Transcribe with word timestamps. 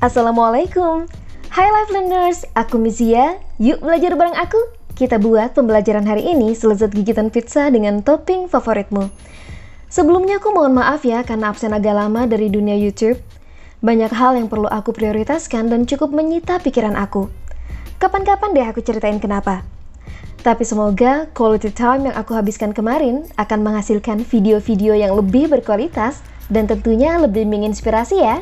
Assalamualaikum. 0.00 1.04
Hai 1.52 1.68
Life 1.68 1.92
Learners, 1.92 2.48
aku 2.56 2.80
Mizia. 2.80 3.36
Yuk 3.60 3.84
belajar 3.84 4.16
bareng 4.16 4.32
aku. 4.32 4.56
Kita 4.96 5.20
buat 5.20 5.52
pembelajaran 5.52 6.08
hari 6.08 6.24
ini 6.24 6.56
selezat 6.56 6.96
gigitan 6.96 7.28
pizza 7.28 7.68
dengan 7.68 8.00
topping 8.00 8.48
favoritmu. 8.48 9.12
Sebelumnya 9.92 10.40
aku 10.40 10.56
mohon 10.56 10.72
maaf 10.72 11.04
ya 11.04 11.20
karena 11.20 11.52
absen 11.52 11.76
agak 11.76 11.92
lama 11.92 12.24
dari 12.24 12.48
dunia 12.48 12.80
YouTube. 12.80 13.20
Banyak 13.84 14.08
hal 14.08 14.40
yang 14.40 14.48
perlu 14.48 14.72
aku 14.72 14.96
prioritaskan 14.96 15.68
dan 15.68 15.84
cukup 15.84 16.16
menyita 16.16 16.64
pikiran 16.64 16.96
aku. 16.96 17.28
Kapan-kapan 18.00 18.56
deh 18.56 18.64
aku 18.72 18.80
ceritain 18.80 19.20
kenapa. 19.20 19.68
Tapi 20.40 20.64
semoga 20.64 21.28
quality 21.36 21.76
time 21.76 22.08
yang 22.08 22.16
aku 22.16 22.32
habiskan 22.32 22.72
kemarin 22.72 23.28
akan 23.36 23.60
menghasilkan 23.60 24.24
video-video 24.24 24.96
yang 24.96 25.12
lebih 25.12 25.52
berkualitas 25.52 26.24
dan 26.48 26.64
tentunya 26.64 27.20
lebih 27.20 27.44
menginspirasi 27.44 28.24
ya. 28.24 28.40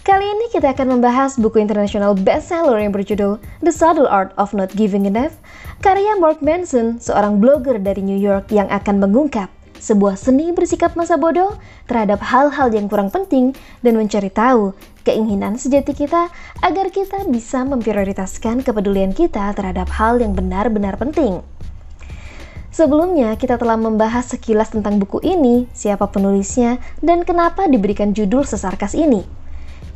Kali 0.00 0.24
ini 0.24 0.48
kita 0.48 0.72
akan 0.72 0.96
membahas 0.96 1.36
buku 1.36 1.60
internasional 1.60 2.16
bestseller 2.16 2.80
yang 2.80 2.88
berjudul 2.88 3.36
The 3.60 3.68
Subtle 3.68 4.08
Art 4.08 4.32
of 4.40 4.56
Not 4.56 4.72
Giving 4.72 5.04
Enough, 5.04 5.36
karya 5.84 6.16
Mark 6.16 6.40
Manson, 6.40 6.96
seorang 6.96 7.36
blogger 7.36 7.76
dari 7.76 8.00
New 8.00 8.16
York 8.16 8.48
yang 8.48 8.64
akan 8.72 8.96
mengungkap 8.96 9.52
sebuah 9.76 10.16
seni 10.16 10.56
bersikap 10.56 10.96
masa 10.96 11.20
bodoh 11.20 11.60
terhadap 11.84 12.24
hal-hal 12.24 12.72
yang 12.72 12.88
kurang 12.88 13.12
penting 13.12 13.52
dan 13.84 14.00
mencari 14.00 14.32
tahu 14.32 14.72
keinginan 15.04 15.60
sejati 15.60 15.92
kita 15.92 16.32
agar 16.64 16.88
kita 16.88 17.28
bisa 17.28 17.60
memprioritaskan 17.68 18.64
kepedulian 18.64 19.12
kita 19.12 19.52
terhadap 19.52 19.92
hal 20.00 20.16
yang 20.16 20.32
benar-benar 20.32 20.96
penting. 20.96 21.44
Sebelumnya, 22.72 23.36
kita 23.36 23.60
telah 23.60 23.76
membahas 23.76 24.32
sekilas 24.32 24.72
tentang 24.72 24.96
buku 24.96 25.20
ini, 25.20 25.68
siapa 25.76 26.08
penulisnya, 26.08 26.80
dan 27.04 27.28
kenapa 27.28 27.68
diberikan 27.68 28.16
judul 28.16 28.48
sesarkas 28.48 28.96
ini. 28.96 29.39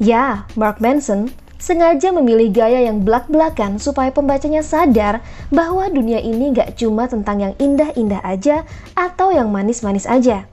Ya, 0.02 0.50
Mark 0.58 0.82
Manson 0.82 1.30
sengaja 1.62 2.10
memilih 2.10 2.50
gaya 2.50 2.82
yang 2.84 3.06
belak-belakan 3.06 3.78
supaya 3.78 4.10
pembacanya 4.10 4.60
sadar 4.60 5.22
bahwa 5.54 5.86
dunia 5.86 6.18
ini 6.18 6.50
gak 6.50 6.76
cuma 6.76 7.06
tentang 7.06 7.40
yang 7.40 7.54
indah-indah 7.62 8.20
aja 8.26 8.66
atau 8.98 9.30
yang 9.30 9.54
manis-manis 9.54 10.04
aja. 10.04 10.44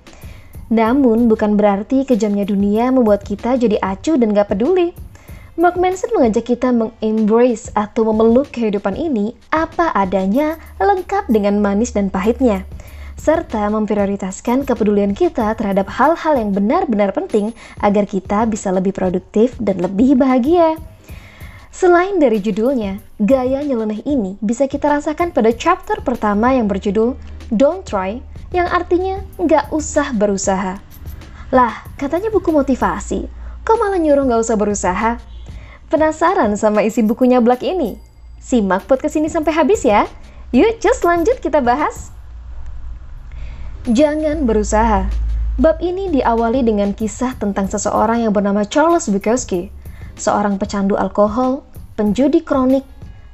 Namun 0.71 1.27
bukan 1.27 1.59
berarti 1.59 2.07
kejamnya 2.07 2.47
dunia 2.47 2.93
membuat 2.93 3.27
kita 3.27 3.59
jadi 3.59 3.81
acuh 3.81 4.15
dan 4.15 4.31
gak 4.31 4.55
peduli. 4.55 4.95
Mark 5.59 5.75
Manson 5.75 6.15
mengajak 6.15 6.47
kita 6.47 6.71
mengembrace 6.71 7.67
atau 7.75 8.07
memeluk 8.07 8.55
kehidupan 8.55 8.95
ini 8.95 9.35
apa 9.51 9.91
adanya 9.91 10.55
lengkap 10.79 11.27
dengan 11.27 11.59
manis 11.59 11.91
dan 11.91 12.07
pahitnya 12.07 12.63
serta 13.21 13.69
memprioritaskan 13.69 14.65
kepedulian 14.65 15.13
kita 15.13 15.53
terhadap 15.53 15.85
hal-hal 15.93 16.41
yang 16.41 16.49
benar-benar 16.57 17.13
penting 17.13 17.53
agar 17.77 18.09
kita 18.09 18.49
bisa 18.49 18.73
lebih 18.73 18.97
produktif 18.97 19.53
dan 19.61 19.77
lebih 19.77 20.17
bahagia. 20.17 20.81
Selain 21.69 22.17
dari 22.17 22.41
judulnya, 22.41 22.97
gaya 23.21 23.61
nyeleneh 23.61 24.01
ini 24.09 24.41
bisa 24.41 24.65
kita 24.65 24.89
rasakan 24.89 25.29
pada 25.29 25.53
chapter 25.53 26.01
pertama 26.01 26.49
yang 26.57 26.65
berjudul 26.65 27.13
Don't 27.53 27.85
Try, 27.85 28.25
yang 28.49 28.65
artinya 28.65 29.21
nggak 29.37 29.69
usah 29.69 30.17
berusaha. 30.17 30.81
Lah, 31.53 31.73
katanya 32.01 32.33
buku 32.33 32.49
motivasi, 32.49 33.29
kok 33.61 33.77
malah 33.77 34.01
nyuruh 34.01 34.25
nggak 34.25 34.41
usah 34.41 34.57
berusaha? 34.57 35.21
Penasaran 35.93 36.57
sama 36.57 36.81
isi 36.81 37.05
bukunya 37.05 37.37
Black 37.37 37.61
ini? 37.61 38.01
Simak 38.41 38.89
podcast 38.89 39.13
ini 39.21 39.29
sampai 39.29 39.53
habis 39.53 39.85
ya. 39.85 40.09
Yuk, 40.49 40.81
just 40.81 41.05
lanjut 41.05 41.37
kita 41.37 41.61
bahas. 41.61 42.09
Jangan 43.81 44.45
berusaha. 44.45 45.09
Bab 45.57 45.81
ini 45.81 46.13
diawali 46.13 46.61
dengan 46.61 46.93
kisah 46.93 47.33
tentang 47.41 47.65
seseorang 47.65 48.21
yang 48.21 48.29
bernama 48.29 48.61
Charles 48.61 49.09
Bukowski, 49.09 49.73
seorang 50.13 50.61
pecandu 50.61 50.93
alkohol, 50.93 51.65
penjudi 51.97 52.45
kronik, 52.45 52.85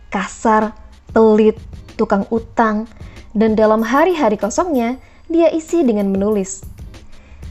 kasar, 0.07 0.71
pelit, 1.11 1.59
tukang 1.99 2.23
utang, 2.31 2.87
dan 3.35 3.59
dalam 3.59 3.83
hari-hari 3.83 4.39
kosongnya, 4.39 4.95
dia 5.27 5.51
isi 5.51 5.83
dengan 5.83 6.15
menulis. 6.15 6.63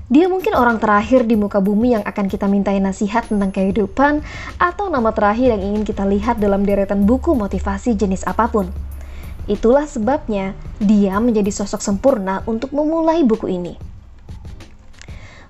Dia 0.09 0.33
mungkin 0.33 0.57
orang 0.57 0.81
terakhir 0.81 1.29
di 1.29 1.37
muka 1.37 1.61
bumi 1.61 2.01
yang 2.01 2.05
akan 2.09 2.33
kita 2.33 2.49
mintai 2.49 2.81
nasihat 2.81 3.29
tentang 3.29 3.53
kehidupan 3.53 4.25
atau 4.57 4.89
nama 4.89 5.13
terakhir 5.13 5.53
yang 5.53 5.61
ingin 5.61 5.85
kita 5.85 6.09
lihat 6.09 6.41
dalam 6.41 6.65
deretan 6.65 7.05
buku 7.05 7.37
motivasi 7.37 7.93
jenis 7.93 8.25
apa 8.25 8.49
pun. 8.49 8.73
Itulah 9.47 9.87
sebabnya 9.87 10.59
dia 10.83 11.23
menjadi 11.23 11.55
sosok 11.55 11.79
sempurna 11.79 12.43
untuk 12.51 12.75
memulai 12.75 13.23
buku 13.23 13.47
ini. 13.55 13.75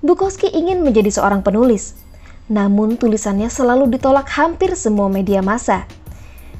Bukowski 0.04 0.52
ingin 0.52 0.84
menjadi 0.84 1.08
seorang 1.08 1.40
penulis, 1.40 1.96
namun 2.52 3.00
tulisannya 3.00 3.48
selalu 3.48 3.88
ditolak 3.96 4.28
hampir 4.36 4.76
semua 4.76 5.08
media 5.08 5.40
massa. 5.40 5.88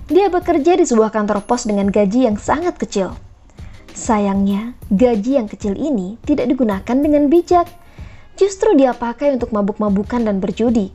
Dia 0.09 0.33
bekerja 0.33 0.81
di 0.81 0.89
sebuah 0.89 1.13
kantor 1.13 1.45
pos 1.45 1.69
dengan 1.69 1.93
gaji 1.93 2.25
yang 2.25 2.41
sangat 2.41 2.81
kecil. 2.81 3.13
Sayangnya, 3.93 4.73
gaji 4.89 5.41
yang 5.41 5.49
kecil 5.49 5.77
ini 5.77 6.17
tidak 6.25 6.49
digunakan 6.49 6.97
dengan 6.97 7.29
bijak. 7.29 7.69
Justru 8.37 8.77
dia 8.77 8.93
pakai 8.93 9.37
untuk 9.37 9.53
mabuk-mabukan 9.53 10.25
dan 10.25 10.41
berjudi. 10.41 10.93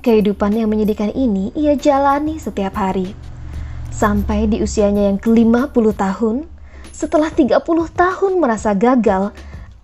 Kehidupan 0.00 0.56
yang 0.56 0.72
menyedihkan 0.72 1.12
ini 1.12 1.52
ia 1.52 1.76
jalani 1.76 2.40
setiap 2.40 2.78
hari. 2.78 3.25
Sampai 3.92 4.46
di 4.50 4.62
usianya 4.62 5.08
yang 5.08 5.18
ke-50 5.18 5.86
tahun, 5.96 6.36
setelah 6.96 7.28
30 7.28 7.60
tahun 7.92 8.32
merasa 8.40 8.72
gagal, 8.72 9.36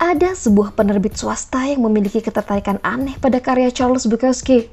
ada 0.02 0.34
sebuah 0.34 0.74
penerbit 0.74 1.14
swasta 1.14 1.62
yang 1.68 1.86
memiliki 1.86 2.18
ketertarikan 2.18 2.82
aneh 2.82 3.14
pada 3.22 3.38
karya 3.38 3.70
Charles 3.70 4.10
Bukowski. 4.10 4.66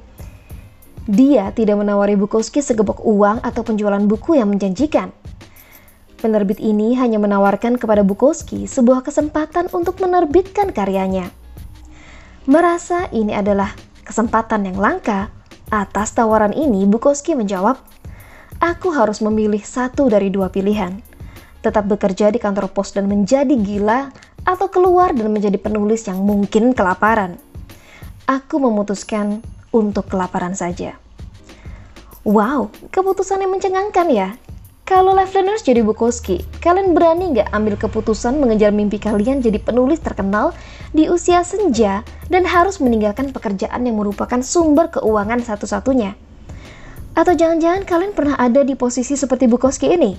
Dia 1.06 1.54
tidak 1.54 1.78
menawari 1.78 2.18
Bukowski 2.18 2.58
segebok 2.58 3.02
uang 3.06 3.42
atau 3.42 3.62
penjualan 3.62 4.02
buku 4.02 4.38
yang 4.38 4.50
menjanjikan. 4.50 5.14
Penerbit 6.20 6.60
ini 6.60 6.98
hanya 7.00 7.16
menawarkan 7.16 7.80
kepada 7.80 8.04
Bukowski 8.04 8.68
sebuah 8.68 9.00
kesempatan 9.06 9.72
untuk 9.72 10.02
menerbitkan 10.04 10.74
karyanya. 10.74 11.32
Merasa 12.44 13.08
ini 13.14 13.32
adalah 13.32 13.72
kesempatan 14.04 14.68
yang 14.68 14.76
langka, 14.76 15.30
atas 15.70 16.12
tawaran 16.12 16.52
ini 16.52 16.84
Bukowski 16.84 17.38
menjawab, 17.38 17.78
aku 18.60 18.92
harus 18.92 19.24
memilih 19.24 19.64
satu 19.64 20.06
dari 20.06 20.28
dua 20.28 20.52
pilihan. 20.52 21.00
Tetap 21.64 21.88
bekerja 21.88 22.32
di 22.32 22.38
kantor 22.40 22.72
pos 22.72 22.92
dan 22.92 23.08
menjadi 23.08 23.52
gila, 23.52 24.12
atau 24.44 24.72
keluar 24.72 25.12
dan 25.12 25.28
menjadi 25.32 25.60
penulis 25.60 26.08
yang 26.08 26.24
mungkin 26.24 26.72
kelaparan. 26.72 27.36
Aku 28.24 28.62
memutuskan 28.62 29.42
untuk 29.74 30.08
kelaparan 30.08 30.54
saja. 30.54 30.96
Wow, 32.22 32.68
keputusan 32.92 33.40
yang 33.40 33.52
mencengangkan 33.52 34.06
ya. 34.12 34.28
Kalau 34.84 35.14
life 35.14 35.30
learners 35.38 35.62
jadi 35.62 35.86
Bukowski, 35.86 36.42
kalian 36.58 36.98
berani 36.98 37.30
nggak 37.30 37.54
ambil 37.54 37.78
keputusan 37.78 38.42
mengejar 38.42 38.74
mimpi 38.74 38.98
kalian 38.98 39.38
jadi 39.38 39.62
penulis 39.62 40.02
terkenal 40.02 40.50
di 40.90 41.06
usia 41.06 41.46
senja 41.46 42.02
dan 42.26 42.42
harus 42.42 42.82
meninggalkan 42.82 43.30
pekerjaan 43.30 43.86
yang 43.86 44.02
merupakan 44.02 44.42
sumber 44.42 44.90
keuangan 44.90 45.46
satu-satunya? 45.46 46.18
Atau 47.14 47.34
jangan-jangan 47.34 47.82
kalian 47.82 48.12
pernah 48.14 48.36
ada 48.38 48.62
di 48.62 48.78
posisi 48.78 49.18
seperti 49.18 49.50
Bukowski 49.50 49.90
ini? 49.90 50.14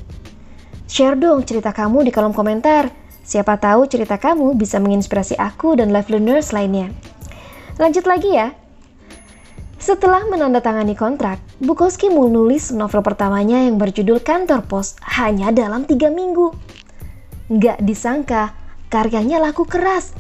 Share 0.92 1.16
dong 1.16 1.48
cerita 1.48 1.72
kamu 1.72 2.04
di 2.04 2.12
kolom 2.12 2.36
komentar. 2.36 2.92
Siapa 3.24 3.56
tahu 3.56 3.88
cerita 3.88 4.20
kamu 4.20 4.60
bisa 4.60 4.76
menginspirasi 4.84 5.40
aku 5.40 5.80
dan 5.80 5.96
live 5.96 6.12
learners 6.12 6.52
lainnya. 6.52 6.92
Lanjut 7.80 8.04
lagi 8.04 8.36
ya. 8.36 8.52
Setelah 9.82 10.28
menandatangani 10.30 10.94
kontrak, 10.94 11.42
Bukowski 11.58 12.12
menulis 12.12 12.70
novel 12.70 13.02
pertamanya 13.02 13.66
yang 13.66 13.82
berjudul 13.82 14.22
Kantor 14.22 14.68
Pos 14.68 15.00
hanya 15.18 15.50
dalam 15.50 15.90
tiga 15.90 16.14
minggu. 16.14 16.54
Gak 17.50 17.82
disangka, 17.82 18.54
karyanya 18.94 19.42
laku 19.42 19.66
keras 19.66 20.14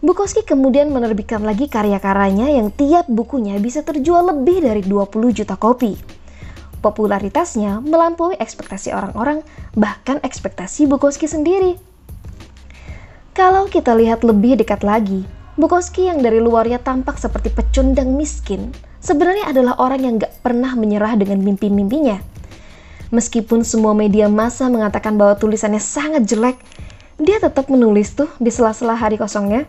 Bukowski 0.00 0.48
kemudian 0.48 0.88
menerbitkan 0.88 1.44
lagi 1.44 1.68
karya-karyanya 1.68 2.48
yang 2.56 2.72
tiap 2.72 3.04
bukunya 3.04 3.60
bisa 3.60 3.84
terjual 3.84 4.32
lebih 4.32 4.64
dari 4.64 4.80
20 4.80 5.12
juta 5.36 5.60
kopi. 5.60 5.92
Popularitasnya 6.80 7.84
melampaui 7.84 8.32
ekspektasi 8.40 8.96
orang-orang, 8.96 9.44
bahkan 9.76 10.16
ekspektasi 10.24 10.88
Bukowski 10.88 11.28
sendiri. 11.28 11.76
Kalau 13.36 13.68
kita 13.68 13.92
lihat 13.92 14.24
lebih 14.24 14.56
dekat 14.56 14.80
lagi, 14.88 15.28
Bukowski 15.60 16.08
yang 16.08 16.24
dari 16.24 16.40
luarnya 16.40 16.80
tampak 16.80 17.20
seperti 17.20 17.52
pecundang 17.52 18.16
miskin, 18.16 18.72
sebenarnya 19.04 19.52
adalah 19.52 19.76
orang 19.76 20.00
yang 20.00 20.14
gak 20.16 20.40
pernah 20.40 20.72
menyerah 20.80 21.12
dengan 21.20 21.44
mimpi-mimpinya. 21.44 22.24
Meskipun 23.12 23.68
semua 23.68 23.92
media 23.92 24.32
massa 24.32 24.72
mengatakan 24.72 25.20
bahwa 25.20 25.36
tulisannya 25.36 25.82
sangat 25.84 26.24
jelek, 26.24 26.56
dia 27.20 27.36
tetap 27.36 27.68
menulis 27.68 28.16
tuh 28.16 28.32
di 28.40 28.48
sela-sela 28.48 28.96
hari 28.96 29.20
kosongnya. 29.20 29.68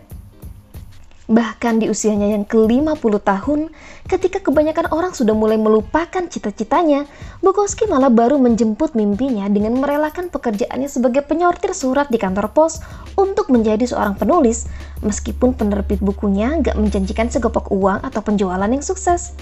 Bahkan 1.32 1.80
di 1.80 1.88
usianya 1.88 2.28
yang 2.28 2.44
ke-50 2.44 3.14
tahun, 3.24 3.72
ketika 4.04 4.44
kebanyakan 4.44 4.92
orang 4.92 5.16
sudah 5.16 5.32
mulai 5.32 5.56
melupakan 5.56 6.20
cita-citanya, 6.28 7.08
Bukowski 7.40 7.88
malah 7.88 8.12
baru 8.12 8.36
menjemput 8.36 8.92
mimpinya 8.92 9.48
dengan 9.48 9.80
merelakan 9.80 10.28
pekerjaannya 10.28 10.92
sebagai 10.92 11.24
penyortir 11.24 11.72
surat 11.72 12.12
di 12.12 12.20
kantor 12.20 12.52
pos 12.52 12.84
untuk 13.16 13.48
menjadi 13.48 13.88
seorang 13.88 14.12
penulis, 14.20 14.68
meskipun 15.00 15.56
penerbit 15.56 16.04
bukunya 16.04 16.60
gak 16.60 16.76
menjanjikan 16.76 17.32
segopok 17.32 17.72
uang 17.72 18.04
atau 18.04 18.20
penjualan 18.20 18.68
yang 18.68 18.84
sukses. 18.84 19.32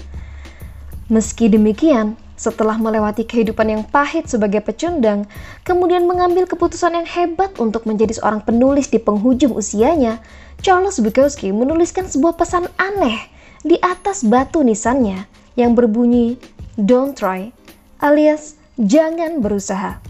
Meski 1.11 1.51
demikian, 1.51 2.15
setelah 2.41 2.73
melewati 2.81 3.21
kehidupan 3.21 3.69
yang 3.69 3.83
pahit 3.85 4.25
sebagai 4.25 4.65
pecundang, 4.65 5.29
kemudian 5.61 6.09
mengambil 6.09 6.49
keputusan 6.49 6.97
yang 6.97 7.05
hebat 7.05 7.53
untuk 7.61 7.85
menjadi 7.85 8.17
seorang 8.17 8.41
penulis 8.41 8.89
di 8.89 8.97
penghujung 8.97 9.53
usianya, 9.53 10.17
Charles 10.65 10.97
Bukowski 10.97 11.53
menuliskan 11.53 12.09
sebuah 12.09 12.41
pesan 12.41 12.65
aneh 12.81 13.29
di 13.61 13.77
atas 13.77 14.25
batu 14.25 14.65
nisannya 14.65 15.29
yang 15.53 15.77
berbunyi 15.77 16.41
"Don't 16.81 17.13
try" 17.13 17.53
alias 18.01 18.57
jangan 18.81 19.37
berusaha. 19.45 20.01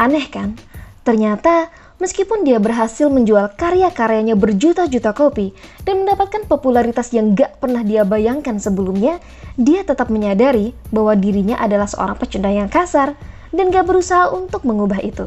Aneh 0.00 0.24
kan? 0.32 0.56
Ternyata 1.04 1.68
Meskipun 2.04 2.44
dia 2.44 2.60
berhasil 2.60 3.08
menjual 3.08 3.56
karya-karyanya 3.56 4.36
berjuta-juta 4.36 5.16
kopi 5.16 5.56
dan 5.88 6.04
mendapatkan 6.04 6.44
popularitas 6.44 7.08
yang 7.16 7.32
gak 7.32 7.64
pernah 7.64 7.80
dia 7.80 8.04
bayangkan 8.04 8.60
sebelumnya, 8.60 9.24
dia 9.56 9.88
tetap 9.88 10.12
menyadari 10.12 10.76
bahwa 10.92 11.16
dirinya 11.16 11.56
adalah 11.56 11.88
seorang 11.88 12.20
pecundang 12.20 12.60
yang 12.60 12.68
kasar 12.68 13.16
dan 13.56 13.72
gak 13.72 13.88
berusaha 13.88 14.28
untuk 14.36 14.68
mengubah 14.68 15.00
itu. 15.00 15.24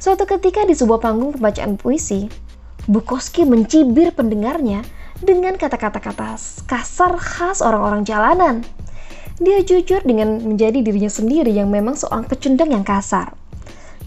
Suatu 0.00 0.24
ketika 0.24 0.64
di 0.64 0.72
sebuah 0.72 1.04
panggung 1.04 1.36
pembacaan 1.36 1.76
puisi, 1.76 2.32
Bukowski 2.88 3.44
mencibir 3.44 4.16
pendengarnya 4.16 4.80
dengan 5.20 5.60
kata-kata 5.60 6.00
kasar 6.64 7.12
khas 7.20 7.60
orang-orang 7.60 8.00
jalanan. 8.08 8.64
Dia 9.44 9.60
jujur 9.60 10.00
dengan 10.08 10.40
menjadi 10.40 10.80
dirinya 10.80 11.12
sendiri 11.12 11.52
yang 11.52 11.68
memang 11.68 12.00
seorang 12.00 12.24
pecundang 12.24 12.72
yang 12.72 12.80
kasar. 12.80 13.36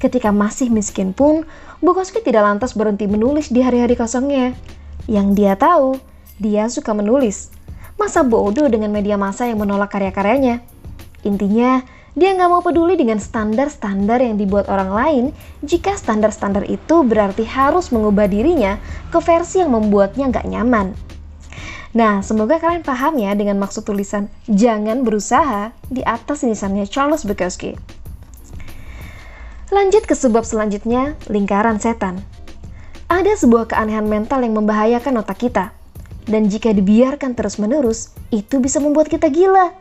Ketika 0.01 0.33
masih 0.33 0.73
miskin 0.73 1.13
pun, 1.13 1.45
Bukowski 1.77 2.25
tidak 2.25 2.41
lantas 2.41 2.73
berhenti 2.73 3.05
menulis 3.05 3.53
di 3.53 3.61
hari-hari 3.61 3.93
kosongnya. 3.93 4.57
Yang 5.05 5.27
dia 5.37 5.53
tahu, 5.53 6.01
dia 6.41 6.65
suka 6.73 6.97
menulis. 6.97 7.53
Masa 8.01 8.25
bodoh 8.25 8.65
dengan 8.65 8.89
media 8.89 9.13
massa 9.13 9.45
yang 9.45 9.61
menolak 9.61 9.93
karya-karyanya? 9.93 10.65
Intinya, 11.21 11.85
dia 12.17 12.33
nggak 12.33 12.49
mau 12.49 12.65
peduli 12.65 12.97
dengan 12.97 13.21
standar-standar 13.21 14.25
yang 14.25 14.41
dibuat 14.41 14.67
orang 14.73 14.89
lain 14.89 15.25
jika 15.61 15.93
standar-standar 15.93 16.65
itu 16.65 17.05
berarti 17.05 17.45
harus 17.45 17.93
mengubah 17.93 18.25
dirinya 18.25 18.81
ke 19.13 19.21
versi 19.21 19.61
yang 19.61 19.71
membuatnya 19.71 20.33
nggak 20.33 20.49
nyaman. 20.49 20.97
Nah, 21.93 22.25
semoga 22.25 22.57
kalian 22.57 22.81
paham 22.81 23.21
ya 23.21 23.37
dengan 23.37 23.61
maksud 23.61 23.85
tulisan 23.85 24.33
jangan 24.49 25.05
berusaha 25.05 25.77
di 25.87 26.01
atas 26.01 26.41
nisannya 26.41 26.89
Charles 26.89 27.21
Bukowski. 27.21 28.00
Lanjut 29.71 30.03
ke 30.03 30.11
sebab 30.11 30.43
selanjutnya, 30.43 31.15
lingkaran 31.31 31.79
setan. 31.79 32.19
Ada 33.07 33.39
sebuah 33.39 33.71
keanehan 33.71 34.03
mental 34.03 34.43
yang 34.43 34.59
membahayakan 34.59 35.23
otak 35.23 35.47
kita. 35.47 35.71
Dan 36.27 36.51
jika 36.51 36.75
dibiarkan 36.75 37.39
terus-menerus, 37.39 38.11
itu 38.35 38.59
bisa 38.59 38.83
membuat 38.83 39.07
kita 39.07 39.31
gila. 39.31 39.71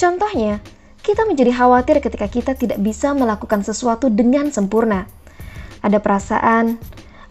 Contohnya, 0.00 0.64
kita 1.04 1.28
menjadi 1.28 1.52
khawatir 1.52 2.00
ketika 2.00 2.32
kita 2.32 2.56
tidak 2.56 2.80
bisa 2.80 3.12
melakukan 3.12 3.60
sesuatu 3.60 4.08
dengan 4.08 4.48
sempurna. 4.48 5.04
Ada 5.84 6.00
perasaan, 6.00 6.80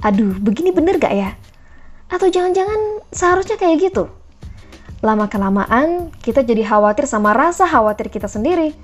aduh 0.05 0.37
begini 0.37 0.69
bener 0.69 1.01
gak 1.01 1.13
ya? 1.17 1.33
Atau 2.05 2.29
jangan-jangan 2.29 3.01
seharusnya 3.09 3.57
kayak 3.57 3.89
gitu? 3.89 4.13
Lama-kelamaan, 5.01 6.13
kita 6.21 6.45
jadi 6.45 6.61
khawatir 6.69 7.09
sama 7.09 7.33
rasa 7.33 7.65
khawatir 7.65 8.13
kita 8.13 8.29
sendiri 8.29 8.77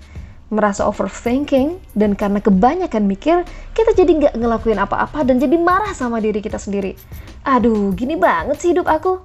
merasa 0.49 0.85
overthinking, 0.89 1.77
dan 1.93 2.17
karena 2.17 2.41
kebanyakan 2.41 3.05
mikir, 3.05 3.45
kita 3.77 3.93
jadi 3.93 4.11
nggak 4.17 4.33
ngelakuin 4.37 4.81
apa-apa 4.81 5.21
dan 5.21 5.37
jadi 5.37 5.57
marah 5.61 5.93
sama 5.93 6.17
diri 6.17 6.41
kita 6.41 6.57
sendiri. 6.57 6.97
Aduh, 7.45 7.93
gini 7.93 8.17
banget 8.17 8.57
sih 8.57 8.73
hidup 8.73 8.89
aku. 8.89 9.21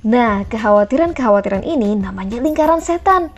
Nah, 0.00 0.48
kekhawatiran-kekhawatiran 0.48 1.60
ini 1.60 1.92
namanya 2.00 2.40
lingkaran 2.40 2.80
setan. 2.80 3.28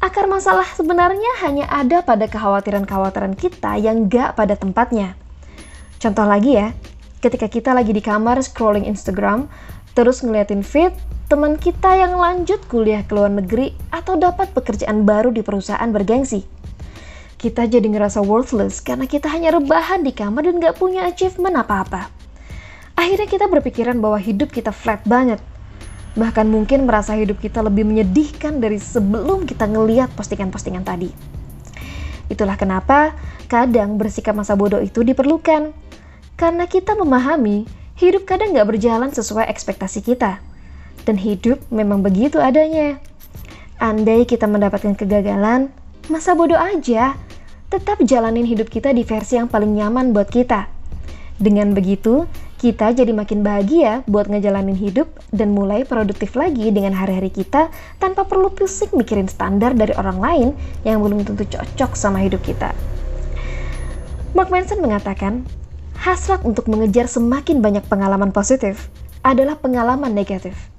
Akar 0.00 0.24
masalah 0.28 0.64
sebenarnya 0.72 1.44
hanya 1.44 1.68
ada 1.68 2.00
pada 2.00 2.24
kekhawatiran-kekhawatiran 2.28 3.36
kita 3.36 3.76
yang 3.76 4.08
nggak 4.08 4.36
pada 4.36 4.56
tempatnya. 4.56 5.16
Contoh 6.00 6.24
lagi 6.24 6.56
ya, 6.56 6.72
ketika 7.20 7.48
kita 7.48 7.76
lagi 7.76 7.92
di 7.92 8.00
kamar 8.00 8.40
scrolling 8.40 8.88
Instagram, 8.88 9.48
terus 9.92 10.20
ngeliatin 10.20 10.60
feed, 10.60 10.92
teman 11.26 11.58
kita 11.58 11.98
yang 11.98 12.14
lanjut 12.14 12.62
kuliah 12.70 13.02
ke 13.02 13.10
luar 13.10 13.34
negeri 13.34 13.74
atau 13.90 14.14
dapat 14.14 14.54
pekerjaan 14.54 15.02
baru 15.02 15.34
di 15.34 15.42
perusahaan 15.42 15.90
bergengsi. 15.90 16.46
Kita 17.34 17.66
jadi 17.66 17.82
ngerasa 17.82 18.22
worthless 18.22 18.78
karena 18.78 19.10
kita 19.10 19.26
hanya 19.34 19.58
rebahan 19.58 20.06
di 20.06 20.14
kamar 20.14 20.46
dan 20.46 20.62
gak 20.62 20.78
punya 20.78 21.02
achievement 21.10 21.58
apa-apa. 21.58 22.14
Akhirnya 22.94 23.26
kita 23.26 23.50
berpikiran 23.50 23.98
bahwa 23.98 24.22
hidup 24.22 24.54
kita 24.54 24.70
flat 24.70 25.02
banget. 25.02 25.42
Bahkan 26.14 26.46
mungkin 26.46 26.86
merasa 26.86 27.18
hidup 27.18 27.42
kita 27.42 27.58
lebih 27.60 27.82
menyedihkan 27.82 28.62
dari 28.62 28.78
sebelum 28.78 29.50
kita 29.50 29.66
ngeliat 29.66 30.14
postingan-postingan 30.14 30.86
tadi. 30.86 31.10
Itulah 32.30 32.54
kenapa 32.54 33.18
kadang 33.50 33.98
bersikap 33.98 34.32
masa 34.32 34.54
bodoh 34.54 34.78
itu 34.78 35.02
diperlukan. 35.02 35.74
Karena 36.38 36.70
kita 36.70 36.94
memahami 36.94 37.66
hidup 37.98 38.30
kadang 38.30 38.54
gak 38.54 38.70
berjalan 38.70 39.10
sesuai 39.10 39.50
ekspektasi 39.50 40.06
kita 40.06 40.45
dan 41.06 41.16
hidup 41.16 41.62
memang 41.70 42.02
begitu 42.02 42.42
adanya. 42.42 42.98
Andai 43.78 44.26
kita 44.26 44.50
mendapatkan 44.50 44.98
kegagalan, 44.98 45.70
masa 46.10 46.34
bodoh 46.34 46.58
aja. 46.58 47.14
Tetap 47.66 48.02
jalanin 48.02 48.46
hidup 48.46 48.70
kita 48.70 48.94
di 48.94 49.02
versi 49.02 49.38
yang 49.38 49.46
paling 49.46 49.74
nyaman 49.74 50.14
buat 50.14 50.30
kita. 50.30 50.70
Dengan 51.36 51.76
begitu, 51.76 52.24
kita 52.56 52.96
jadi 52.96 53.12
makin 53.12 53.44
bahagia 53.44 54.00
buat 54.08 54.32
ngejalanin 54.32 54.78
hidup 54.78 55.12
dan 55.28 55.52
mulai 55.52 55.84
produktif 55.84 56.32
lagi 56.32 56.72
dengan 56.72 56.96
hari-hari 56.96 57.28
kita 57.28 57.68
tanpa 58.00 58.24
perlu 58.24 58.48
pusing 58.48 58.88
mikirin 58.96 59.28
standar 59.28 59.76
dari 59.76 59.92
orang 60.00 60.18
lain 60.18 60.48
yang 60.88 61.04
belum 61.04 61.28
tentu 61.28 61.44
cocok 61.44 61.92
sama 61.92 62.24
hidup 62.24 62.40
kita. 62.40 62.72
Mark 64.32 64.48
Manson 64.48 64.80
mengatakan, 64.80 65.44
hasrat 66.00 66.40
untuk 66.48 66.64
mengejar 66.72 67.04
semakin 67.10 67.60
banyak 67.60 67.84
pengalaman 67.92 68.32
positif 68.32 68.88
adalah 69.20 69.60
pengalaman 69.60 70.16
negatif. 70.16 70.75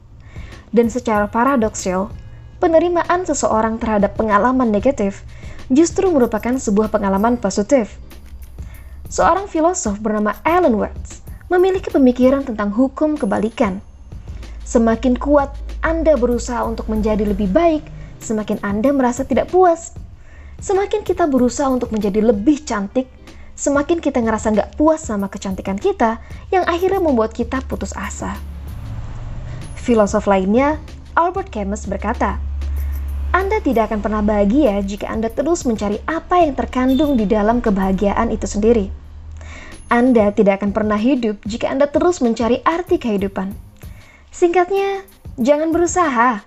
Dan 0.78 0.94
secara 0.94 1.26
paradoksil, 1.26 2.06
penerimaan 2.62 3.26
seseorang 3.26 3.82
terhadap 3.82 4.14
pengalaman 4.14 4.70
negatif 4.70 5.26
justru 5.74 6.06
merupakan 6.14 6.54
sebuah 6.54 6.94
pengalaman 6.94 7.42
positif. 7.42 7.98
Seorang 9.10 9.50
filosof 9.50 9.98
bernama 9.98 10.38
Alan 10.46 10.78
Watts 10.78 11.26
memiliki 11.50 11.90
pemikiran 11.90 12.46
tentang 12.46 12.70
hukum 12.78 13.18
kebalikan. 13.18 13.82
Semakin 14.70 15.18
kuat 15.18 15.50
Anda 15.82 16.14
berusaha 16.14 16.62
untuk 16.62 16.94
menjadi 16.94 17.26
lebih 17.26 17.50
baik, 17.50 17.82
semakin 18.22 18.62
Anda 18.62 18.94
merasa 18.94 19.26
tidak 19.26 19.50
puas. 19.50 19.98
Semakin 20.62 21.02
kita 21.02 21.26
berusaha 21.26 21.74
untuk 21.74 21.90
menjadi 21.90 22.22
lebih 22.22 22.62
cantik, 22.62 23.10
semakin 23.58 23.98
kita 23.98 24.22
ngerasa 24.22 24.54
nggak 24.54 24.70
puas 24.78 25.02
sama 25.02 25.26
kecantikan 25.26 25.82
kita, 25.82 26.22
yang 26.54 26.70
akhirnya 26.70 27.02
membuat 27.02 27.34
kita 27.34 27.66
putus 27.66 27.98
asa. 27.98 28.38
Filosof 29.88 30.28
lainnya, 30.28 30.84
Albert 31.16 31.48
Camus 31.48 31.88
berkata, 31.88 32.44
Anda 33.32 33.64
tidak 33.64 33.88
akan 33.88 34.04
pernah 34.04 34.20
bahagia 34.20 34.84
jika 34.84 35.08
Anda 35.08 35.32
terus 35.32 35.64
mencari 35.64 36.04
apa 36.04 36.44
yang 36.44 36.60
terkandung 36.60 37.16
di 37.16 37.24
dalam 37.24 37.64
kebahagiaan 37.64 38.28
itu 38.28 38.44
sendiri. 38.44 38.92
Anda 39.88 40.36
tidak 40.36 40.60
akan 40.60 40.76
pernah 40.76 41.00
hidup 41.00 41.40
jika 41.48 41.72
Anda 41.72 41.88
terus 41.88 42.20
mencari 42.20 42.60
arti 42.68 43.00
kehidupan. 43.00 43.56
Singkatnya, 44.28 45.08
jangan 45.40 45.72
berusaha. 45.72 46.44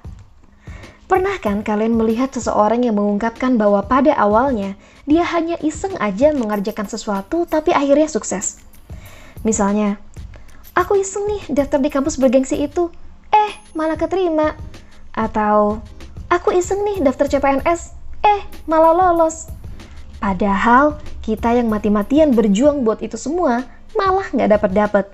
Pernah 1.09 1.41
kan 1.41 1.65
kalian 1.65 1.97
melihat 1.97 2.29
seseorang 2.37 2.85
yang 2.85 3.01
mengungkapkan 3.01 3.57
bahwa 3.57 3.81
pada 3.89 4.13
awalnya 4.21 4.77
dia 5.09 5.25
hanya 5.25 5.57
iseng 5.65 5.97
aja 5.97 6.37
mengerjakan 6.37 6.93
sesuatu 6.93 7.49
tapi 7.49 7.73
akhirnya 7.73 8.05
sukses? 8.05 8.61
Misalnya, 9.49 9.97
aku 10.77 11.01
iseng 11.01 11.25
nih 11.25 11.43
daftar 11.49 11.81
di 11.81 11.89
kampus 11.89 12.21
bergengsi 12.21 12.61
itu, 12.61 12.93
eh 13.35 13.53
malah 13.73 13.97
keterima. 13.97 14.55
Atau 15.15 15.83
aku 16.31 16.55
iseng 16.55 16.83
nih 16.87 17.03
daftar 17.03 17.27
CPNS, 17.27 17.95
eh 18.23 18.43
malah 18.67 18.95
lolos. 18.95 19.51
Padahal 20.21 21.01
kita 21.25 21.57
yang 21.57 21.73
mati-matian 21.73 22.37
berjuang 22.37 22.85
buat 22.85 23.01
itu 23.01 23.17
semua 23.17 23.65
malah 23.97 24.29
nggak 24.31 24.51
dapat-dapat. 24.61 25.05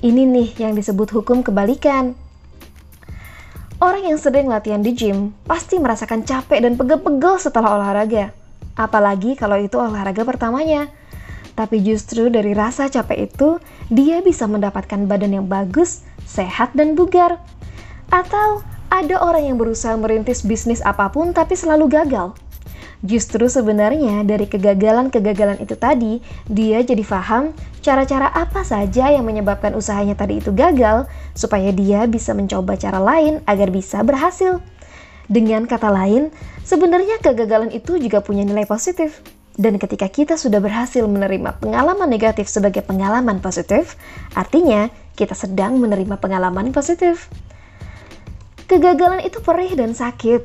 Ini 0.00 0.28
nih 0.28 0.48
yang 0.60 0.72
disebut 0.76 1.08
hukum 1.12 1.40
kebalikan. 1.40 2.12
Orang 3.76 4.08
yang 4.08 4.16
sering 4.16 4.48
latihan 4.48 4.80
di 4.80 4.96
gym 4.96 5.36
pasti 5.44 5.76
merasakan 5.76 6.24
capek 6.24 6.64
dan 6.64 6.80
pegel-pegel 6.80 7.36
setelah 7.36 7.76
olahraga. 7.76 8.32
Apalagi 8.76 9.36
kalau 9.36 9.60
itu 9.60 9.76
olahraga 9.76 10.24
pertamanya. 10.24 10.88
Tapi 11.56 11.80
justru 11.80 12.28
dari 12.28 12.52
rasa 12.52 12.92
capek 12.92 13.32
itu, 13.32 13.56
dia 13.88 14.20
bisa 14.20 14.44
mendapatkan 14.44 15.08
badan 15.08 15.40
yang 15.40 15.46
bagus, 15.48 16.04
sehat, 16.26 16.74
dan 16.74 16.98
bugar. 16.98 17.38
Atau 18.10 18.66
ada 18.90 19.22
orang 19.22 19.48
yang 19.48 19.56
berusaha 19.56 19.94
merintis 19.94 20.42
bisnis 20.42 20.82
apa 20.82 21.08
pun 21.10 21.30
tapi 21.30 21.54
selalu 21.54 21.86
gagal. 21.90 22.34
Justru 23.04 23.46
sebenarnya 23.46 24.24
dari 24.24 24.48
kegagalan-kegagalan 24.48 25.60
itu 25.62 25.76
tadi, 25.78 26.18
dia 26.48 26.80
jadi 26.82 27.04
paham 27.04 27.52
cara-cara 27.84 28.32
apa 28.32 28.66
saja 28.66 29.12
yang 29.12 29.22
menyebabkan 29.22 29.76
usahanya 29.76 30.16
tadi 30.16 30.40
itu 30.42 30.50
gagal, 30.50 31.06
supaya 31.36 31.70
dia 31.70 32.08
bisa 32.08 32.32
mencoba 32.32 32.74
cara 32.74 32.98
lain 32.98 33.44
agar 33.44 33.68
bisa 33.70 34.00
berhasil. 34.02 34.58
Dengan 35.28 35.68
kata 35.68 35.92
lain, 35.92 36.32
sebenarnya 36.66 37.20
kegagalan 37.20 37.70
itu 37.70 38.00
juga 38.00 38.24
punya 38.24 38.42
nilai 38.42 38.64
positif. 38.64 39.22
Dan 39.56 39.80
ketika 39.80 40.08
kita 40.12 40.36
sudah 40.36 40.60
berhasil 40.60 41.00
menerima 41.08 41.62
pengalaman 41.64 42.08
negatif 42.08 42.48
sebagai 42.48 42.84
pengalaman 42.84 43.40
positif, 43.40 43.96
artinya 44.36 44.92
kita 45.16 45.32
sedang 45.32 45.80
menerima 45.80 46.20
pengalaman 46.20 46.70
positif. 46.70 47.32
Kegagalan 48.68 49.24
itu 49.24 49.40
perih 49.40 49.72
dan 49.72 49.96
sakit. 49.96 50.44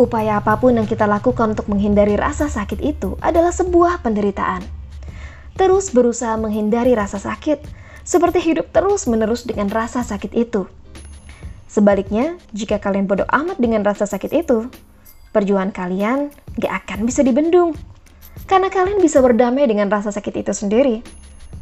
Upaya 0.00 0.40
apa 0.40 0.56
pun 0.56 0.78
yang 0.78 0.86
kita 0.86 1.04
lakukan 1.04 1.52
untuk 1.52 1.68
menghindari 1.68 2.16
rasa 2.16 2.48
sakit 2.48 2.80
itu 2.80 3.20
adalah 3.20 3.52
sebuah 3.52 4.00
penderitaan. 4.00 4.62
Terus 5.58 5.90
berusaha 5.90 6.38
menghindari 6.38 6.94
rasa 6.94 7.18
sakit, 7.18 7.66
seperti 8.06 8.38
hidup 8.40 8.70
terus-menerus 8.70 9.42
dengan 9.42 9.66
rasa 9.68 10.06
sakit 10.06 10.32
itu. 10.38 10.70
Sebaliknya, 11.66 12.38
jika 12.54 12.80
kalian 12.80 13.04
bodoh 13.04 13.26
amat 13.28 13.60
dengan 13.60 13.82
rasa 13.84 14.08
sakit 14.08 14.32
itu, 14.32 14.70
perjuangan 15.34 15.74
kalian 15.74 16.32
gak 16.56 16.86
akan 16.86 17.04
bisa 17.04 17.20
dibendung. 17.26 17.76
Karena 18.46 18.72
kalian 18.72 19.02
bisa 19.02 19.20
berdamai 19.20 19.68
dengan 19.68 19.92
rasa 19.92 20.14
sakit 20.14 20.46
itu 20.46 20.54
sendiri. 20.54 21.04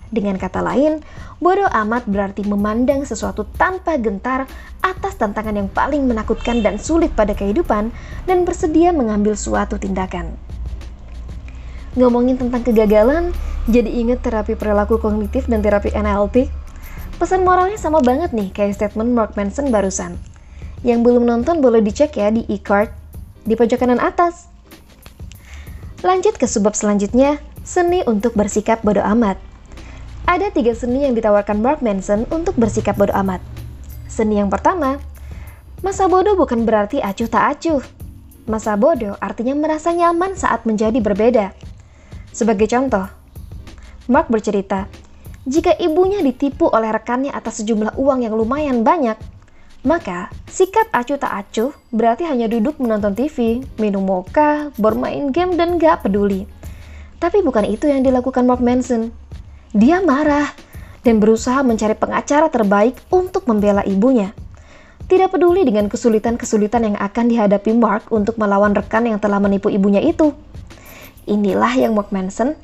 Dengan 0.06 0.38
kata 0.38 0.62
lain, 0.62 1.02
bodoh 1.42 1.66
amat 1.66 2.06
berarti 2.06 2.46
memandang 2.46 3.02
sesuatu 3.02 3.42
tanpa 3.58 3.98
gentar 3.98 4.46
atas 4.78 5.18
tantangan 5.18 5.58
yang 5.58 5.66
paling 5.66 6.06
menakutkan 6.06 6.62
dan 6.62 6.78
sulit 6.78 7.10
pada 7.18 7.34
kehidupan 7.34 7.90
dan 8.30 8.38
bersedia 8.46 8.94
mengambil 8.94 9.34
suatu 9.34 9.74
tindakan. 9.74 10.38
Ngomongin 11.98 12.38
tentang 12.38 12.62
kegagalan, 12.62 13.34
jadi 13.66 13.88
inget 13.88 14.22
terapi 14.22 14.54
perilaku 14.54 15.02
kognitif 15.02 15.50
dan 15.50 15.64
terapi 15.64 15.90
NLP. 15.90 16.46
Pesan 17.16 17.42
moralnya 17.42 17.80
sama 17.80 18.04
banget 18.04 18.30
nih 18.30 18.52
kayak 18.52 18.76
statement 18.76 19.10
Mark 19.10 19.34
Manson 19.34 19.72
barusan. 19.72 20.20
Yang 20.84 21.00
belum 21.02 21.24
nonton 21.24 21.58
boleh 21.64 21.80
dicek 21.82 22.14
ya 22.14 22.30
di 22.30 22.44
e-card 22.46 22.92
di 23.42 23.56
pojok 23.56 23.80
kanan 23.80 23.98
atas. 23.98 24.46
Lanjut 26.04 26.36
ke 26.36 26.44
subbab 26.44 26.76
selanjutnya, 26.76 27.40
seni 27.64 28.04
untuk 28.04 28.36
bersikap 28.36 28.84
bodoh 28.84 29.02
amat. 29.16 29.40
Ada 30.26 30.50
tiga 30.50 30.74
seni 30.74 31.06
yang 31.06 31.14
ditawarkan 31.14 31.62
Mark 31.62 31.86
Manson 31.86 32.26
untuk 32.34 32.58
bersikap 32.58 32.98
bodoh 32.98 33.14
amat. 33.14 33.38
Seni 34.10 34.42
yang 34.42 34.50
pertama, 34.50 34.98
masa 35.86 36.10
bodoh 36.10 36.34
bukan 36.34 36.66
berarti 36.66 36.98
acuh 36.98 37.30
tak 37.30 37.56
acuh. 37.56 37.78
Masa 38.50 38.74
bodoh 38.74 39.14
artinya 39.22 39.54
merasa 39.54 39.94
nyaman 39.94 40.34
saat 40.34 40.66
menjadi 40.66 40.98
berbeda. 40.98 41.54
Sebagai 42.34 42.66
contoh, 42.66 43.06
Mark 44.10 44.26
bercerita, 44.26 44.90
jika 45.46 45.78
ibunya 45.78 46.18
ditipu 46.26 46.66
oleh 46.74 46.90
rekannya 46.90 47.30
atas 47.30 47.62
sejumlah 47.62 47.94
uang 47.94 48.26
yang 48.26 48.34
lumayan 48.34 48.82
banyak, 48.82 49.14
maka, 49.86 50.34
sikap 50.50 50.90
acuh 50.90 51.22
tak 51.22 51.30
acuh 51.30 51.70
berarti 51.94 52.26
hanya 52.26 52.50
duduk 52.50 52.82
menonton 52.82 53.14
TV, 53.14 53.62
minum 53.78 54.02
mocha, 54.02 54.74
bermain 54.74 55.30
game, 55.30 55.54
dan 55.54 55.78
gak 55.78 56.02
peduli. 56.02 56.50
Tapi 57.22 57.46
bukan 57.46 57.62
itu 57.62 57.86
yang 57.86 58.02
dilakukan 58.02 58.42
Mark 58.42 58.58
Manson. 58.58 59.14
Dia 59.74 60.02
marah 60.02 60.52
dan 61.06 61.22
berusaha 61.22 61.62
mencari 61.62 61.94
pengacara 61.94 62.50
terbaik 62.50 62.98
untuk 63.14 63.46
membela 63.46 63.86
ibunya. 63.86 64.34
Tidak 65.06 65.30
peduli 65.30 65.62
dengan 65.62 65.86
kesulitan-kesulitan 65.86 66.82
yang 66.82 66.96
akan 66.98 67.30
dihadapi 67.30 67.70
Mark 67.78 68.10
untuk 68.10 68.34
melawan 68.42 68.74
rekan 68.74 69.06
yang 69.06 69.22
telah 69.22 69.38
menipu 69.38 69.70
ibunya 69.70 70.02
itu. 70.02 70.34
Inilah 71.30 71.78
yang 71.78 71.94
Mark 71.94 72.10
Manson 72.10 72.58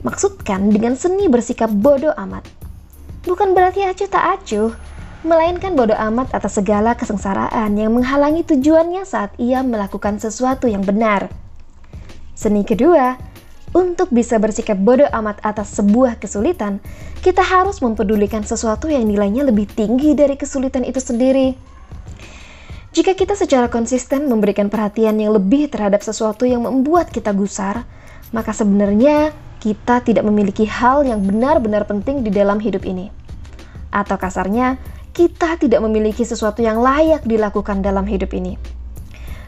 maksudkan 0.00 0.72
dengan 0.72 0.96
seni 0.96 1.28
bersikap 1.28 1.68
bodoh 1.68 2.16
amat. 2.16 2.48
Bukan 3.28 3.52
berarti 3.52 3.84
acuh 3.84 4.08
tak 4.08 4.24
acuh, 4.40 4.72
melainkan 5.26 5.76
bodoh 5.76 5.98
amat 5.98 6.32
atas 6.32 6.56
segala 6.56 6.96
kesengsaraan 6.96 7.76
yang 7.76 7.92
menghalangi 7.92 8.46
tujuannya 8.46 9.04
saat 9.04 9.36
ia 9.36 9.60
melakukan 9.60 10.16
sesuatu 10.16 10.70
yang 10.70 10.80
benar. 10.80 11.28
Seni 12.32 12.64
kedua, 12.64 13.20
untuk 13.74 14.12
bisa 14.14 14.38
bersikap 14.38 14.78
bodoh 14.78 15.08
amat 15.10 15.42
atas 15.42 15.74
sebuah 15.78 16.22
kesulitan, 16.22 16.78
kita 17.24 17.42
harus 17.42 17.82
mempedulikan 17.82 18.46
sesuatu 18.46 18.86
yang 18.86 19.06
nilainya 19.08 19.42
lebih 19.46 19.66
tinggi 19.66 20.14
dari 20.14 20.38
kesulitan 20.38 20.86
itu 20.86 21.02
sendiri. 21.02 21.58
Jika 22.96 23.12
kita 23.12 23.36
secara 23.36 23.68
konsisten 23.68 24.24
memberikan 24.24 24.72
perhatian 24.72 25.20
yang 25.20 25.36
lebih 25.36 25.68
terhadap 25.68 26.00
sesuatu 26.00 26.48
yang 26.48 26.64
membuat 26.64 27.12
kita 27.12 27.36
gusar, 27.36 27.84
maka 28.32 28.56
sebenarnya 28.56 29.36
kita 29.60 30.00
tidak 30.00 30.24
memiliki 30.24 30.64
hal 30.64 31.04
yang 31.04 31.20
benar-benar 31.20 31.84
penting 31.84 32.24
di 32.24 32.32
dalam 32.32 32.56
hidup 32.56 32.88
ini. 32.88 33.12
Atau 33.92 34.16
kasarnya, 34.16 34.80
kita 35.12 35.56
tidak 35.60 35.80
memiliki 35.84 36.24
sesuatu 36.24 36.60
yang 36.60 36.80
layak 36.80 37.24
dilakukan 37.24 37.80
dalam 37.84 38.08
hidup 38.08 38.32
ini. 38.36 38.56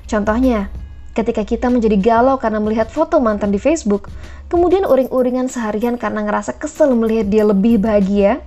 Contohnya, 0.08 0.72
ketika 1.18 1.42
kita 1.42 1.66
menjadi 1.66 1.98
galau 1.98 2.38
karena 2.38 2.62
melihat 2.62 2.87
foto 2.87 3.18
mantan 3.18 3.50
di 3.50 3.58
Facebook, 3.58 4.06
kemudian 4.46 4.87
uring-uringan 4.87 5.50
seharian 5.50 5.98
karena 5.98 6.22
ngerasa 6.22 6.54
kesel 6.54 6.94
melihat 6.94 7.26
dia 7.26 7.42
lebih 7.42 7.82
bahagia, 7.82 8.38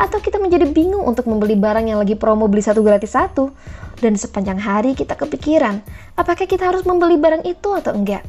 atau 0.00 0.16
kita 0.16 0.40
menjadi 0.40 0.64
bingung 0.72 1.04
untuk 1.04 1.28
membeli 1.28 1.52
barang 1.52 1.84
yang 1.84 2.00
lagi 2.00 2.16
promo 2.16 2.48
beli 2.48 2.64
satu 2.64 2.80
gratis 2.80 3.12
satu, 3.12 3.52
dan 4.00 4.16
sepanjang 4.16 4.56
hari 4.56 4.96
kita 4.96 5.20
kepikiran, 5.20 5.84
apakah 6.16 6.48
kita 6.48 6.64
harus 6.72 6.88
membeli 6.88 7.20
barang 7.20 7.44
itu 7.44 7.76
atau 7.76 7.92
enggak. 7.92 8.24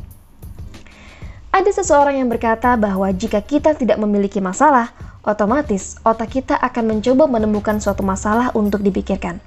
Ada 1.55 1.79
seseorang 1.79 2.19
yang 2.19 2.27
berkata 2.27 2.75
bahwa 2.75 3.07
jika 3.15 3.39
kita 3.39 3.79
tidak 3.79 3.95
memiliki 3.95 4.43
masalah, 4.43 4.91
otomatis 5.23 5.95
otak 6.03 6.35
kita 6.35 6.59
akan 6.59 6.99
mencoba 6.99 7.31
menemukan 7.31 7.79
suatu 7.79 8.03
masalah 8.03 8.51
untuk 8.51 8.83
dipikirkan. 8.83 9.39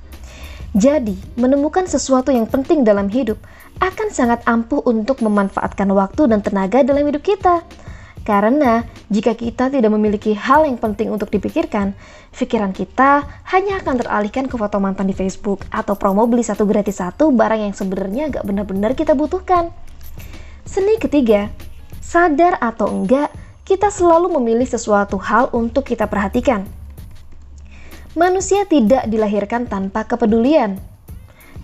Jadi, 0.73 1.21
menemukan 1.37 1.85
sesuatu 1.85 2.33
yang 2.33 2.49
penting 2.49 2.81
dalam 2.81 3.12
hidup 3.12 3.37
akan 3.76 4.09
sangat 4.09 4.41
ampuh 4.49 4.81
untuk 4.88 5.21
memanfaatkan 5.21 5.85
waktu 5.93 6.33
dan 6.33 6.41
tenaga 6.41 6.81
dalam 6.81 7.05
hidup 7.05 7.21
kita. 7.21 7.61
Karena 8.23 8.87
jika 9.11 9.35
kita 9.35 9.69
tidak 9.69 9.91
memiliki 9.91 10.33
hal 10.33 10.62
yang 10.64 10.79
penting 10.79 11.11
untuk 11.11 11.29
dipikirkan, 11.29 11.93
pikiran 12.33 12.71
kita 12.71 13.26
hanya 13.50 13.83
akan 13.83 13.99
teralihkan 13.99 14.47
ke 14.47 14.55
foto 14.55 14.79
mantan 14.79 15.11
di 15.11 15.14
Facebook 15.14 15.67
atau 15.75 15.99
promo 15.99 16.25
beli 16.31 16.47
satu 16.47 16.62
gratis 16.62 17.02
satu 17.02 17.35
barang 17.35 17.69
yang 17.69 17.75
sebenarnya 17.75 18.31
gak 18.31 18.47
benar-benar 18.47 18.95
kita 18.95 19.19
butuhkan. 19.19 19.75
Seni 20.62 20.97
ketiga, 21.02 21.50
sadar 21.99 22.57
atau 22.62 22.87
enggak, 22.88 23.35
kita 23.67 23.91
selalu 23.91 24.38
memilih 24.38 24.71
sesuatu 24.71 25.19
hal 25.19 25.50
untuk 25.50 25.83
kita 25.83 26.07
perhatikan. 26.07 26.64
Manusia 28.12 28.69
tidak 28.69 29.09
dilahirkan 29.09 29.64
tanpa 29.66 30.04
kepedulian. 30.04 30.76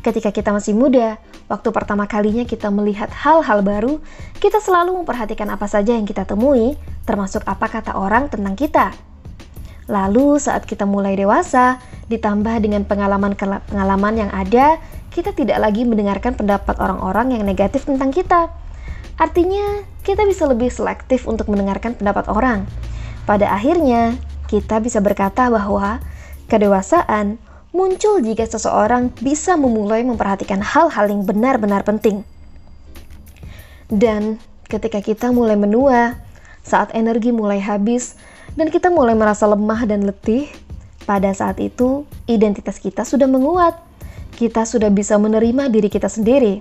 Ketika 0.01 0.33
kita 0.33 0.55
masih 0.55 0.73
muda, 0.73 1.21
waktu 1.51 1.69
pertama 1.75 2.09
kalinya 2.09 2.47
kita 2.49 2.73
melihat 2.73 3.13
hal-hal 3.13 3.61
baru, 3.61 4.01
kita 4.41 4.63
selalu 4.63 5.03
memperhatikan 5.03 5.51
apa 5.53 5.69
saja 5.69 5.93
yang 5.93 6.09
kita 6.09 6.25
temui, 6.25 6.79
termasuk 7.05 7.45
apa 7.45 7.69
kata 7.69 7.93
orang 7.99 8.33
tentang 8.33 8.57
kita. 8.57 8.97
Lalu 9.91 10.41
saat 10.41 10.65
kita 10.65 10.89
mulai 10.89 11.17
dewasa, 11.17 11.81
ditambah 12.09 12.65
dengan 12.65 12.89
pengalaman-pengalaman 12.89 14.15
yang 14.17 14.31
ada, 14.33 14.81
kita 15.13 15.37
tidak 15.37 15.61
lagi 15.61 15.85
mendengarkan 15.85 16.33
pendapat 16.33 16.81
orang-orang 16.81 17.37
yang 17.37 17.45
negatif 17.45 17.85
tentang 17.85 18.09
kita 18.09 18.49
Artinya, 19.19 19.83
kita 20.07 20.23
bisa 20.23 20.47
lebih 20.47 20.71
selektif 20.71 21.27
untuk 21.27 21.51
mendengarkan 21.51 21.99
pendapat 21.99 22.31
orang. 22.31 22.71
Pada 23.27 23.51
akhirnya, 23.51 24.15
kita 24.47 24.79
bisa 24.79 25.03
berkata 25.03 25.51
bahwa 25.51 25.99
kedewasaan 26.49 27.37
muncul 27.71 28.25
jika 28.25 28.49
seseorang 28.49 29.13
bisa 29.21 29.55
memulai 29.55 30.03
memperhatikan 30.03 30.65
hal-hal 30.65 31.07
yang 31.13 31.23
benar-benar 31.23 31.85
penting. 31.85 32.25
Dan 33.89 34.41
ketika 34.69 35.01
kita 35.01 35.33
mulai 35.33 35.57
menua, 35.57 36.17
saat 36.65 36.93
energi 36.93 37.33
mulai 37.33 37.61
habis, 37.61 38.17
dan 38.57 38.69
kita 38.69 38.93
mulai 38.93 39.17
merasa 39.17 39.49
lemah 39.49 39.85
dan 39.89 40.05
letih, 40.05 40.49
pada 41.09 41.33
saat 41.33 41.57
itu 41.57 42.05
identitas 42.29 42.77
kita 42.77 43.05
sudah 43.05 43.25
menguat. 43.25 43.81
Kita 44.37 44.69
sudah 44.69 44.93
bisa 44.93 45.17
menerima 45.17 45.73
diri 45.73 45.89
kita 45.89 46.07
sendiri. 46.07 46.61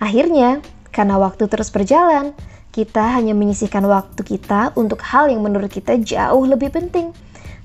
Akhirnya, 0.00 0.64
karena 0.90 1.20
waktu 1.20 1.44
terus 1.46 1.68
berjalan, 1.68 2.32
kita 2.72 3.20
hanya 3.20 3.36
menyisihkan 3.36 3.84
waktu 3.84 4.24
kita 4.24 4.72
untuk 4.74 5.04
hal 5.04 5.28
yang 5.28 5.44
menurut 5.44 5.68
kita 5.68 6.00
jauh 6.00 6.48
lebih 6.48 6.72
penting, 6.72 7.12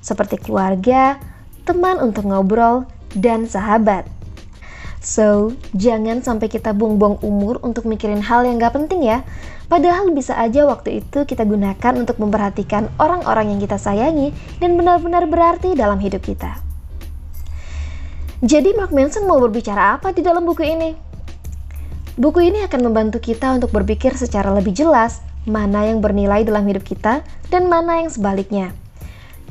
seperti 0.06 0.38
keluarga, 0.38 1.18
teman 1.66 1.98
untuk 1.98 2.30
ngobrol, 2.30 2.86
dan 3.18 3.50
sahabat. 3.50 4.06
So, 5.02 5.54
jangan 5.74 6.22
sampai 6.22 6.50
kita 6.50 6.74
buang-buang 6.74 7.22
umur 7.26 7.62
untuk 7.66 7.90
mikirin 7.90 8.22
hal 8.22 8.46
yang 8.46 8.62
gak 8.62 8.78
penting 8.78 9.06
ya. 9.06 9.26
Padahal 9.66 10.14
bisa 10.14 10.38
aja 10.38 10.66
waktu 10.66 11.02
itu 11.02 11.26
kita 11.26 11.42
gunakan 11.46 11.94
untuk 11.98 12.22
memperhatikan 12.22 12.90
orang-orang 13.02 13.54
yang 13.54 13.60
kita 13.62 13.82
sayangi 13.82 14.30
dan 14.62 14.78
benar-benar 14.78 15.26
berarti 15.26 15.74
dalam 15.74 15.98
hidup 15.98 16.22
kita. 16.22 16.62
Jadi 18.46 18.78
Mark 18.78 18.94
Manson 18.94 19.26
mau 19.26 19.42
berbicara 19.42 19.98
apa 19.98 20.14
di 20.14 20.22
dalam 20.22 20.46
buku 20.46 20.62
ini? 20.62 20.94
Buku 22.18 22.46
ini 22.46 22.62
akan 22.62 22.82
membantu 22.86 23.18
kita 23.18 23.58
untuk 23.58 23.74
berpikir 23.74 24.14
secara 24.14 24.54
lebih 24.54 24.74
jelas 24.74 25.22
mana 25.46 25.86
yang 25.86 26.02
bernilai 26.02 26.46
dalam 26.46 26.66
hidup 26.66 26.86
kita 26.86 27.22
dan 27.50 27.70
mana 27.70 28.06
yang 28.06 28.10
sebaliknya. 28.10 28.74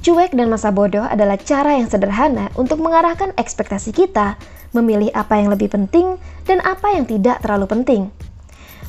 Cuek 0.05 0.37
dan 0.37 0.53
masa 0.53 0.69
bodoh 0.69 1.01
adalah 1.01 1.41
cara 1.41 1.81
yang 1.81 1.89
sederhana 1.89 2.53
untuk 2.61 2.77
mengarahkan 2.77 3.33
ekspektasi 3.41 3.97
kita, 3.97 4.37
memilih 4.77 5.09
apa 5.17 5.41
yang 5.41 5.49
lebih 5.49 5.73
penting 5.73 6.21
dan 6.45 6.61
apa 6.61 6.93
yang 6.93 7.09
tidak 7.09 7.41
terlalu 7.41 7.65
penting. 7.73 8.13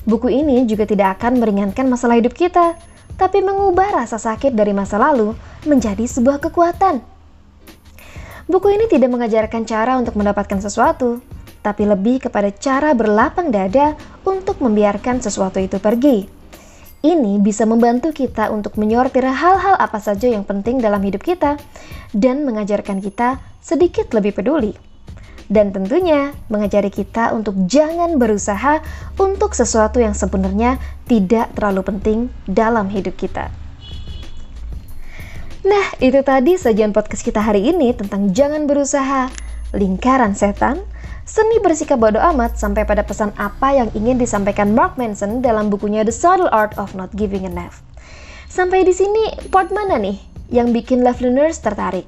Buku 0.03 0.27
ini 0.27 0.67
juga 0.67 0.83
tidak 0.83 1.15
akan 1.15 1.39
meringankan 1.39 1.87
masalah 1.87 2.19
hidup 2.19 2.35
kita, 2.35 2.75
tapi 3.15 3.39
mengubah 3.39 3.95
rasa 3.95 4.19
sakit 4.19 4.59
dari 4.59 4.75
masa 4.75 4.99
lalu 4.99 5.31
menjadi 5.63 6.03
sebuah 6.03 6.43
kekuatan. 6.51 6.99
Buku 8.51 8.75
ini 8.75 8.91
tidak 8.91 9.07
mengajarkan 9.07 9.63
cara 9.63 9.95
untuk 9.95 10.19
mendapatkan 10.19 10.59
sesuatu, 10.59 11.23
tapi 11.63 11.87
lebih 11.87 12.27
kepada 12.27 12.51
cara 12.51 12.91
berlapang 12.91 13.55
dada 13.55 13.95
untuk 14.27 14.59
membiarkan 14.59 15.23
sesuatu 15.23 15.63
itu 15.63 15.79
pergi. 15.79 16.34
Ini 17.05 17.37
bisa 17.37 17.69
membantu 17.69 18.09
kita 18.09 18.49
untuk 18.49 18.81
menyortir 18.81 19.29
hal-hal 19.29 19.77
apa 19.77 20.01
saja 20.01 20.25
yang 20.25 20.41
penting 20.41 20.81
dalam 20.81 21.05
hidup 21.05 21.21
kita 21.21 21.61
dan 22.17 22.41
mengajarkan 22.49 22.97
kita 22.97 23.37
sedikit 23.61 24.09
lebih 24.17 24.33
peduli. 24.33 24.73
Dan 25.45 25.69
tentunya 25.69 26.33
mengajari 26.49 26.89
kita 26.89 27.29
untuk 27.29 27.53
jangan 27.69 28.17
berusaha 28.17 28.81
untuk 29.21 29.53
sesuatu 29.53 30.01
yang 30.01 30.17
sebenarnya 30.17 30.81
tidak 31.05 31.53
terlalu 31.53 31.85
penting 31.85 32.19
dalam 32.49 32.89
hidup 32.89 33.13
kita. 33.13 33.53
Nah, 35.61 35.85
itu 36.01 36.17
tadi 36.25 36.57
sajian 36.57 36.89
podcast 36.89 37.21
kita 37.21 37.37
hari 37.37 37.69
ini 37.69 37.93
tentang 37.93 38.33
jangan 38.33 38.65
berusaha, 38.65 39.29
lingkaran 39.77 40.33
setan, 40.33 40.81
Seni 41.25 41.57
bersikap 41.57 41.97
bodoh 41.97 42.21
amat 42.21 42.53
sampai 42.53 42.85
pada 42.85 43.01
pesan 43.01 43.33
apa 43.41 43.73
yang 43.73 43.89
ingin 43.97 44.21
disampaikan 44.21 44.77
Mark 44.77 44.93
Manson 44.93 45.41
dalam 45.41 45.73
bukunya 45.73 46.05
The 46.05 46.13
Subtle 46.13 46.53
Art 46.53 46.77
of 46.77 46.93
Not 46.93 47.17
Giving 47.17 47.49
a 47.49 47.65
F. 47.65 47.81
Sampai 48.45 48.85
di 48.85 48.93
sini, 48.93 49.33
part 49.49 49.73
mana 49.73 49.97
nih 49.97 50.21
yang 50.53 50.69
bikin 50.69 51.01
Love 51.01 51.25
Learners 51.25 51.57
tertarik? 51.65 52.05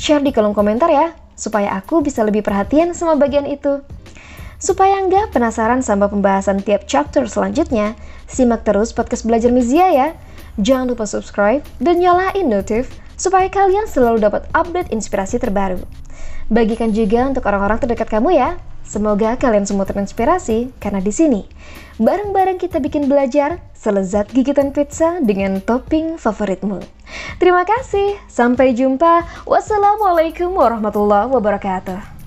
Share 0.00 0.24
di 0.24 0.32
kolom 0.32 0.56
komentar 0.56 0.88
ya, 0.88 1.12
supaya 1.36 1.76
aku 1.76 2.00
bisa 2.00 2.24
lebih 2.24 2.40
perhatian 2.40 2.96
sama 2.96 3.20
bagian 3.20 3.44
itu. 3.44 3.84
Supaya 4.56 4.96
nggak 5.04 5.36
penasaran 5.36 5.84
sama 5.84 6.08
pembahasan 6.08 6.64
tiap 6.64 6.88
chapter 6.88 7.28
selanjutnya, 7.28 8.00
simak 8.24 8.64
terus 8.64 8.96
podcast 8.96 9.28
Belajar 9.28 9.52
Mizia 9.52 9.92
ya. 9.92 10.08
Jangan 10.56 10.88
lupa 10.88 11.04
subscribe 11.04 11.60
dan 11.84 12.00
nyalain 12.00 12.48
notif 12.48 12.88
supaya 13.20 13.52
kalian 13.52 13.84
selalu 13.84 14.24
dapat 14.24 14.48
update 14.56 14.88
inspirasi 14.88 15.36
terbaru. 15.36 15.84
Bagikan 16.50 16.90
juga 16.90 17.28
untuk 17.28 17.44
orang-orang 17.46 17.78
terdekat 17.78 18.08
kamu 18.08 18.34
ya. 18.34 18.58
Semoga 18.82 19.38
kalian 19.38 19.62
semua 19.62 19.86
terinspirasi 19.86 20.74
karena 20.82 20.98
di 20.98 21.14
sini 21.14 21.46
bareng-bareng 22.02 22.58
kita 22.58 22.82
bikin 22.82 23.06
belajar 23.06 23.62
selezat 23.78 24.34
gigitan 24.34 24.74
pizza 24.74 25.22
dengan 25.22 25.62
topping 25.62 26.18
favoritmu. 26.18 26.82
Terima 27.38 27.62
kasih, 27.62 28.18
sampai 28.26 28.74
jumpa. 28.74 29.46
Wassalamualaikum 29.46 30.50
warahmatullahi 30.50 31.30
wabarakatuh. 31.30 32.21